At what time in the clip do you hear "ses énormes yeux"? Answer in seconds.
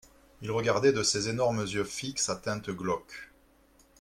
1.03-1.83